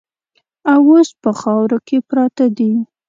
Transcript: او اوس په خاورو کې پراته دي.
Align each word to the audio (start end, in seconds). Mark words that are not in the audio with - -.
او 0.71 0.81
اوس 0.91 1.09
په 1.21 1.29
خاورو 1.39 1.77
کې 1.87 1.97
پراته 2.07 2.45
دي. 2.57 2.71